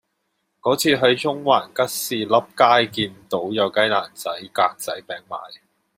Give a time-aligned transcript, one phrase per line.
[0.61, 5.39] 嗰次喺中環吉士笠街見到有雞蛋仔格仔餅賣